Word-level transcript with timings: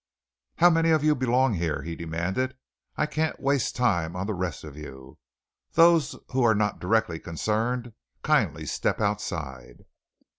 "How 0.55 0.71
many 0.71 0.89
of 0.89 1.03
you 1.03 1.13
belong 1.13 1.53
here?" 1.53 1.83
he 1.83 1.95
demanded. 1.95 2.57
"I 2.97 3.05
can't 3.05 3.39
waste 3.39 3.75
time 3.75 4.15
on 4.15 4.25
the 4.25 4.33
rest 4.33 4.63
of 4.63 4.75
you. 4.75 5.19
Those 5.73 6.15
who 6.31 6.41
are 6.43 6.55
not 6.55 6.79
directly 6.79 7.19
concerned, 7.19 7.93
kindly 8.23 8.65
step 8.65 8.99
outside." 8.99 9.85